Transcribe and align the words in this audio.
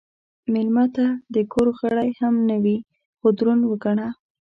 مېلمه 0.53 0.85
ته 0.95 1.05
که 1.23 1.31
د 1.35 1.37
کور 1.53 1.67
غړی 1.79 2.09
هم 2.19 2.35
نه 2.49 2.57
وي، 2.63 2.77
خو 3.17 3.27
دروند 3.37 3.63
وګڼه. 3.65 4.07